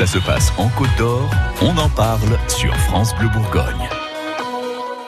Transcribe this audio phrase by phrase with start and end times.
[0.00, 1.30] Ça se passe en Côte d'Or,
[1.60, 3.86] on en parle sur France Bleu Bourgogne.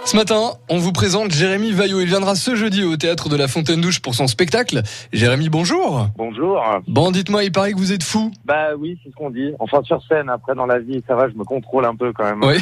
[0.05, 2.03] Ce matin, on vous présente Jérémy Vaillot.
[2.03, 4.83] Il viendra ce jeudi au théâtre de la Fontaine Douche pour son spectacle.
[5.15, 6.09] Jérémy, bonjour.
[6.19, 6.63] Bonjour.
[6.89, 8.33] Bon, dites-moi, il paraît que vous êtes fou.
[8.45, 9.55] Bah oui, c'est ce qu'on dit.
[9.61, 12.25] Enfin sur scène, après dans la vie, ça va, je me contrôle un peu quand
[12.25, 12.43] même.
[12.43, 12.59] Oui.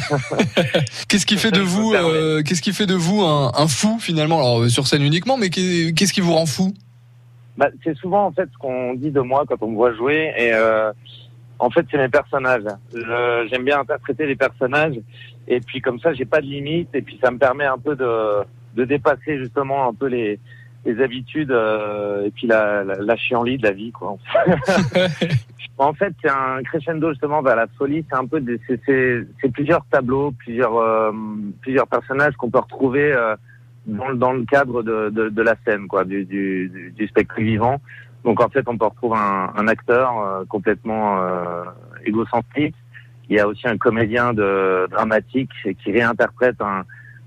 [1.09, 4.37] qu'est-ce qui fait de vous, euh, qu'est-ce qui fait de vous un, un fou finalement?
[4.37, 6.73] Alors euh, sur scène uniquement, mais qu'est-ce qui vous rend fou?
[7.57, 10.33] Bah, c'est souvent en fait ce qu'on dit de moi quand on me voit jouer
[10.37, 10.93] et euh,
[11.61, 12.63] en fait c'est mes personnages.
[13.49, 14.99] J'aime bien interpréter les personnages
[15.47, 17.95] et puis comme ça j'ai pas de limite et puis ça me permet un peu
[17.95, 18.43] de,
[18.75, 20.39] de dépasser justement un peu les,
[20.85, 24.17] les habitudes euh, et puis la, la, la chienlit de la vie quoi.
[25.77, 28.03] en fait c'est un crescendo justement vers la folie.
[28.09, 31.11] C'est un peu c'est plusieurs tableaux, plusieurs euh,
[31.61, 33.13] plusieurs personnages qu'on peut retrouver.
[33.13, 33.35] Euh,
[33.87, 37.81] dans, dans le cadre de, de, de, la scène, quoi, du, du, du, spectacle vivant.
[38.23, 41.63] Donc en fait, on peut retrouver un, un acteur euh, complètement euh,
[42.05, 42.75] égocentrique.
[43.29, 46.83] Il y a aussi un comédien de dramatique qui réinterprète un,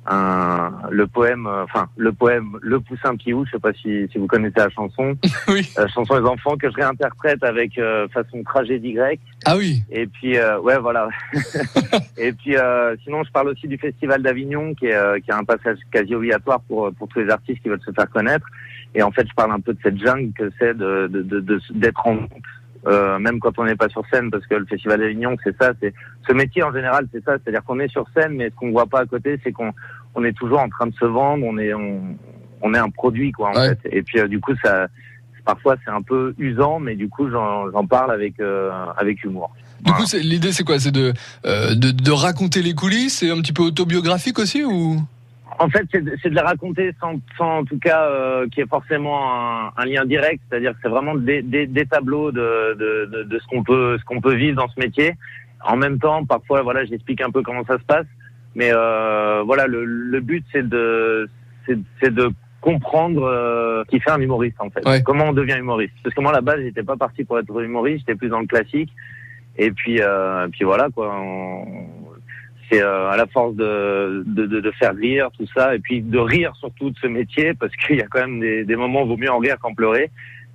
[0.06, 4.18] un, le poème, euh, enfin le poème Le Poussin Piou, je sais pas si, si
[4.18, 5.16] vous connaissez la chanson,
[5.48, 5.66] oui.
[5.76, 9.20] la chanson des enfants que je réinterprète avec euh, façon tragédie grecque.
[9.46, 9.82] Ah oui.
[9.90, 11.08] Et puis euh, ouais voilà.
[12.18, 15.44] et puis euh, sinon je parle aussi du Festival d'Avignon qui est qui a un
[15.44, 18.46] passage quasi obligatoire pour pour tous les artistes qui veulent se faire connaître.
[18.94, 21.40] Et en fait je parle un peu de cette jungle que c'est de d'être de,
[21.40, 22.18] de, de, en
[22.86, 25.72] euh, même quand on n'est pas sur scène, parce que le Festival d'Avignon, c'est ça,
[25.80, 25.94] c'est
[26.28, 28.86] ce métier en général, c'est ça, c'est-à-dire qu'on est sur scène, mais ce qu'on voit
[28.86, 29.72] pas à côté, c'est qu'on
[30.14, 32.16] on est toujours en train de se vendre, on est on,
[32.60, 33.78] on est un produit quoi en fait.
[33.90, 34.88] Et puis euh, du coup ça,
[35.46, 39.50] parfois c'est un peu usant, mais du coup j'en parle avec euh, avec humour.
[39.82, 40.78] Du coup, l'idée c'est quoi?
[40.78, 41.12] C'est de,
[41.46, 45.00] euh, de de raconter les coulisses, c'est un petit peu autobiographique aussi ou?
[45.58, 48.68] En fait, c'est de, de, la raconter sans, sans en tout cas euh, qui est
[48.68, 53.22] forcément un, un, lien direct, c'est-à-dire que c'est vraiment des, des, des, tableaux de, de,
[53.22, 55.14] de ce qu'on peut ce qu'on peut vivre dans ce métier.
[55.62, 58.06] En même temps, parfois, voilà, j'explique un peu comment ça se passe,
[58.54, 61.28] mais euh, voilà, le, le but c'est de
[61.66, 62.30] c'est de
[62.60, 64.86] comprendre euh, qui fait un humoriste en fait.
[64.88, 65.02] Ouais.
[65.02, 67.60] Comment on devient humoriste Parce que moi, à la base, j'étais pas parti pour être
[67.60, 68.90] humoriste, j'étais plus dans le classique.
[69.56, 71.14] Et puis, euh, puis voilà quoi.
[71.14, 71.86] On,
[72.74, 76.18] c'est euh, à la force de, de, de, faire rire, tout ça, et puis de
[76.18, 79.06] rire surtout de ce métier, parce qu'il y a quand même des, des moments où
[79.06, 80.10] il vaut mieux en rire qu'en pleurer.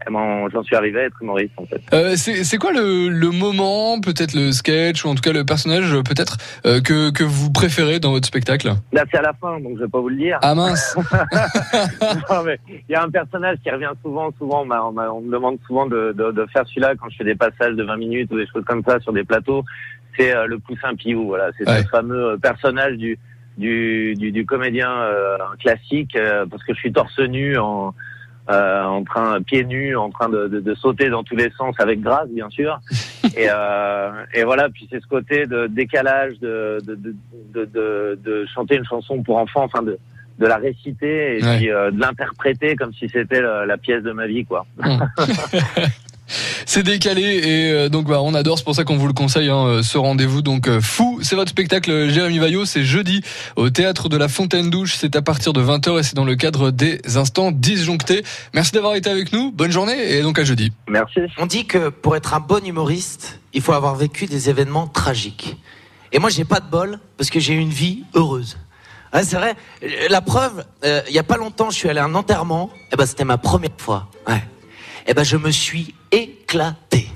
[0.07, 1.81] J'en suis arrivé à être humoriste en fait.
[1.91, 5.91] Euh, c'est quoi le, le moment, peut-être le sketch ou en tout cas le personnage
[6.03, 8.69] peut-être euh, que, que vous préférez dans votre spectacle?
[8.93, 10.39] Là c'est à la fin donc je vais pas vous le dire.
[10.41, 10.95] Ah mince.
[12.69, 15.85] il y a un personnage qui revient souvent, souvent on, on, on me demande souvent
[15.85, 18.47] de, de, de faire celui-là quand je fais des passages de 20 minutes ou des
[18.47, 19.65] choses comme ça sur des plateaux.
[20.19, 21.81] C'est euh, le poussin Piou, voilà, c'est Ouais.
[21.83, 23.17] ce fameux euh, personnage du
[23.57, 26.17] du, du, du comédien euh, classique
[26.49, 27.93] parce que je suis torse nu en
[28.47, 32.01] en train pieds nus en train de, de, de sauter dans tous les sens avec
[32.01, 32.79] grâce bien sûr
[33.37, 33.47] et,
[34.33, 36.79] et voilà puis c'est ce côté de décalage de
[37.53, 39.99] de, chanter une chanson pour enfants enfin de
[40.39, 41.57] de la réciter et Ouais.
[41.57, 44.65] puis euh, de l'interpréter comme si c'était la, la pièce de ma vie quoi
[46.69, 49.49] C'est décalé et euh, donc bah, on adore, c'est pour ça qu'on vous le conseille
[49.49, 50.43] hein, euh, ce rendez-vous.
[50.43, 53.23] Donc euh, fou, c'est votre spectacle Jérémy Vaillot, c'est jeudi
[53.55, 56.35] au théâtre de la Fontaine Douche, c'est à partir de 20h et c'est dans le
[56.35, 58.23] cadre des instants disjonctés.
[58.53, 60.71] Merci d'avoir été avec nous, bonne journée et donc à jeudi.
[60.87, 64.85] merci On dit que pour être un bon humoriste, il faut avoir vécu des événements
[64.85, 65.57] tragiques.
[66.11, 68.59] Et moi, j'ai pas de bol parce que j'ai une vie heureuse.
[69.11, 69.55] Ouais, c'est vrai.
[70.07, 72.69] La preuve, euh, il y a pas longtemps, je suis allé à un enterrement.
[72.93, 74.07] Et ben, c'était ma première fois.
[74.27, 74.43] Ouais.
[75.07, 77.09] Et ben, je me suis éclaté.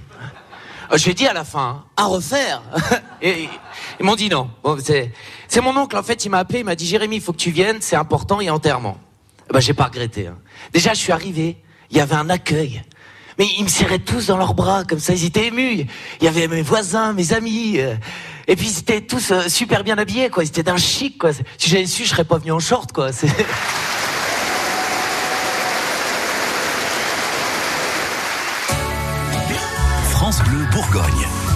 [0.92, 2.62] Euh, J'ai dit à la fin, hein, à refaire.
[3.22, 3.48] Et
[4.00, 4.50] ils m'ont dit non.
[5.48, 7.38] C'est mon oncle, en fait, il m'a appelé, il m'a dit, Jérémy, il faut que
[7.38, 8.98] tu viennes, c'est important, il y a enterrement.
[9.50, 10.28] Eh ben, j'ai pas regretté.
[10.28, 10.38] hein.
[10.74, 11.58] Déjà, je suis arrivé,
[11.92, 12.84] il y avait un accueil.
[13.40, 15.88] Mais ils me serraient tous dans leurs bras, comme ça, ils étaient émus.
[16.22, 17.80] Il y avait mes voisins, mes amis.
[17.80, 17.96] euh,
[18.48, 20.44] et puis, ils étaient tous euh, super bien habillés, quoi.
[20.44, 21.34] Ils étaient d'un chic, quoi.
[21.34, 23.10] Si j'avais su, je serais pas venu en short, quoi.
[30.94, 31.53] C'est- France Bleu Bourgogne.